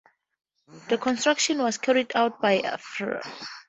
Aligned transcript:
The 0.89 0.97
construction 0.97 1.59
was 1.61 1.77
carried 1.77 2.13
out 2.15 2.41
by 2.41 2.75
Fr. 2.79 3.19